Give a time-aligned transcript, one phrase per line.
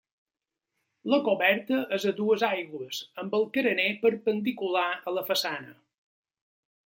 [1.13, 5.77] La coberta és a dues aigües amb el carener perpendicular a la façana.